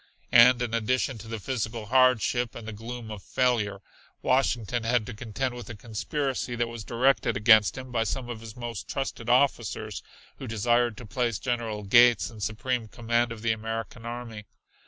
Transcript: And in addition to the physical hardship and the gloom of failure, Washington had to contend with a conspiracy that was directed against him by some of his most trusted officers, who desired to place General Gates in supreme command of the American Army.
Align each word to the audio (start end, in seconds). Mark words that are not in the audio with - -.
And 0.31 0.59
in 0.63 0.73
addition 0.73 1.19
to 1.19 1.27
the 1.27 1.37
physical 1.37 1.85
hardship 1.85 2.55
and 2.55 2.67
the 2.67 2.73
gloom 2.73 3.11
of 3.11 3.21
failure, 3.21 3.83
Washington 4.23 4.83
had 4.83 5.05
to 5.05 5.13
contend 5.13 5.53
with 5.53 5.69
a 5.69 5.75
conspiracy 5.75 6.55
that 6.55 6.67
was 6.67 6.83
directed 6.83 7.37
against 7.37 7.77
him 7.77 7.91
by 7.91 8.03
some 8.03 8.27
of 8.27 8.41
his 8.41 8.55
most 8.57 8.87
trusted 8.87 9.29
officers, 9.29 10.01
who 10.37 10.47
desired 10.47 10.97
to 10.97 11.05
place 11.05 11.37
General 11.37 11.83
Gates 11.83 12.31
in 12.31 12.39
supreme 12.41 12.87
command 12.87 13.31
of 13.31 13.43
the 13.43 13.51
American 13.51 14.03
Army. 14.03 14.47